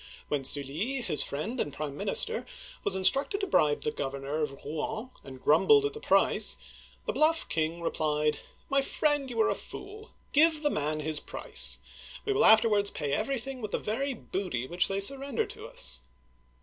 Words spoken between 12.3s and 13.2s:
will afterwards pay